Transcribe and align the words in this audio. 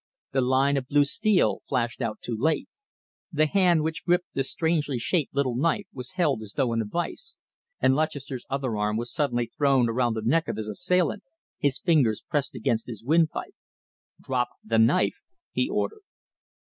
The 0.31 0.41
line 0.41 0.77
of 0.77 0.87
blue 0.87 1.05
steel 1.05 1.61
flashed 1.69 2.01
out 2.01 2.21
too 2.21 2.35
late. 2.35 2.67
The 3.31 3.45
hand 3.45 3.83
which 3.83 4.03
gripped 4.03 4.33
the 4.33 4.43
strangely 4.43 4.97
shaped 4.97 5.31
little 5.35 5.55
knife 5.55 5.85
was 5.93 6.13
held 6.13 6.41
as 6.41 6.53
though 6.53 6.73
in 6.73 6.81
a 6.81 6.85
vice, 6.85 7.37
and 7.79 7.93
Lutchester's 7.95 8.47
other 8.49 8.75
arm 8.77 8.97
was 8.97 9.13
suddenly 9.13 9.51
thrown 9.55 9.87
around 9.89 10.15
the 10.15 10.23
neck 10.23 10.47
of 10.47 10.57
his 10.57 10.67
assailant, 10.67 11.21
his 11.59 11.77
fingers 11.77 12.23
pressed 12.27 12.55
against 12.55 12.87
his 12.87 13.03
windpipe. 13.03 13.53
"Drop 14.19 14.47
the 14.65 14.79
knife," 14.79 15.21
he 15.51 15.69
ordered. 15.69 16.01